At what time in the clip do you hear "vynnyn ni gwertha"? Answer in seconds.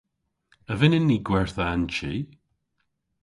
0.79-1.65